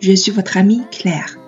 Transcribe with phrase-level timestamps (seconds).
[0.00, 1.38] Je suis votre amie Claire.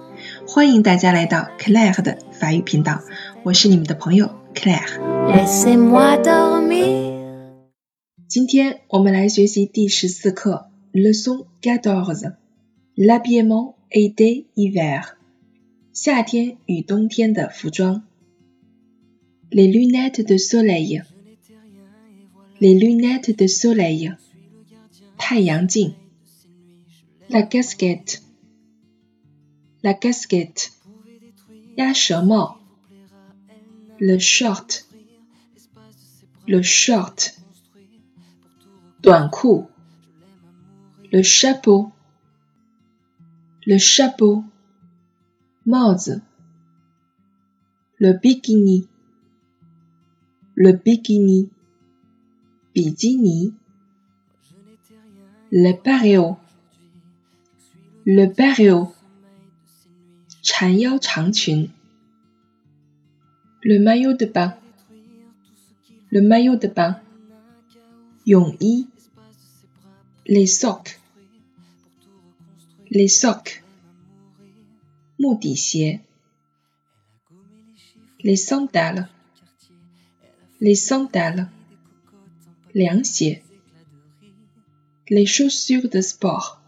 [0.47, 3.03] 欢迎大家来到 Claire 的法语频道，
[3.43, 4.87] 我是你们的朋友 Claire。
[8.29, 12.37] 今天我们来学习第十四课，Leçon quatorze。
[12.97, 15.03] L'habillement été hiver。
[15.93, 18.05] 夏天与冬天的服装。
[19.51, 21.03] Les lunettes de soleil。
[22.59, 24.17] Les lunettes de soleil。
[25.19, 25.95] 太阳镜。
[27.29, 28.21] La casquette,
[29.83, 30.73] la casquette,
[31.77, 31.93] le
[34.19, 34.87] short,
[36.47, 37.37] le short,
[39.03, 41.93] le chapeau,
[43.67, 44.45] le chapeau,
[47.99, 48.87] le bikini,
[50.55, 51.49] le bikini,
[52.75, 53.55] bikini,
[55.53, 56.39] le pareo.
[58.09, 58.93] Le barreau,
[63.63, 64.55] le maillot de bain,
[66.11, 67.01] le maillot de bain,
[68.27, 68.87] yi,
[70.27, 71.01] les socks,
[72.91, 73.65] les socks,
[78.23, 79.09] les sandales,
[80.61, 81.49] les sandales,
[82.75, 82.89] les
[85.27, 86.61] chaussures de sport.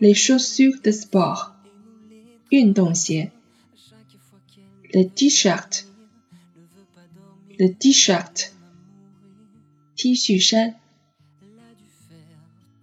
[0.00, 1.51] Les chaussures de sport,
[2.52, 3.32] 运动鞋。
[4.90, 5.84] The T-shirt,
[7.56, 8.50] the T-shirt,
[9.96, 10.74] T 恤衫。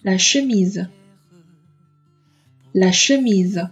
[0.01, 0.89] La chemise,
[2.73, 3.69] la chemise,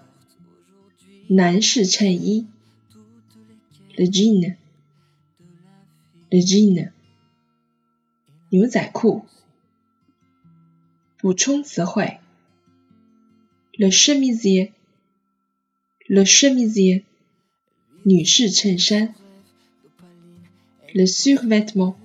[1.29, 2.45] 男士衬衣。
[3.95, 4.55] The jean,
[6.29, 6.91] the jean,
[8.49, 9.25] 牛仔裤。
[11.17, 12.19] 补充词汇。
[13.79, 14.76] ，la chemise
[16.09, 17.03] le chemisier,
[20.95, 21.97] le survêtement,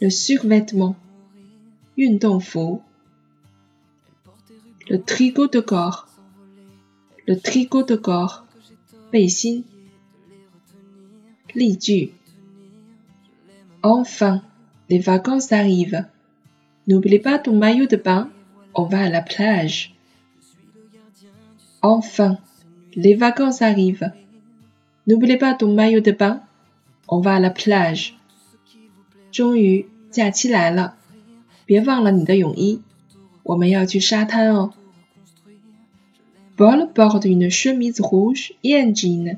[0.00, 0.96] le survêtement,
[4.88, 6.08] le tricot de corps,
[7.28, 8.44] le tricot de corps,
[13.82, 14.42] Enfin,
[14.90, 16.04] les vacances arrivent.
[16.88, 18.30] N'oublie pas ton maillot de bain,
[18.74, 19.94] on va à la plage.
[21.80, 22.38] Enfin,
[22.95, 24.11] les vacances arrivent.
[25.07, 26.41] N'oublie pas ton maillot de bain.
[27.07, 28.13] On va à la plage.
[29.31, 30.95] 终于，假期来了，
[31.65, 32.81] 别忘了你的泳衣。
[33.43, 34.73] 我们要去沙滩哦。
[36.57, 39.37] Paul porte une chemise rouge et un jean.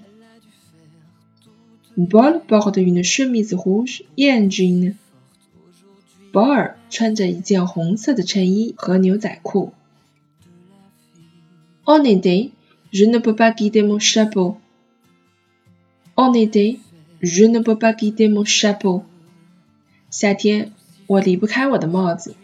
[1.95, 4.95] Paul porte une chemise rouge et un jean.
[6.31, 9.73] 保尔穿着一件红色的衬衣和牛仔裤。
[11.83, 12.51] En été,
[12.91, 14.57] je ne peux pas quitter mon chapeau.
[16.15, 16.79] En été,
[17.21, 19.03] je ne peux pas quitter mon chapeau.
[20.09, 20.73] 夏天，
[21.07, 22.35] 我离不开我的帽子。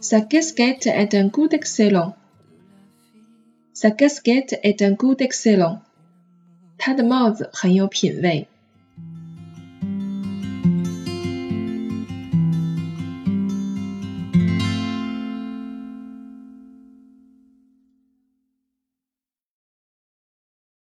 [0.00, 2.14] Sa casquette est un goût excellent.
[3.74, 5.80] Sa casquette est un goût excellent.
[6.78, 8.48] 他的帽子很有品味。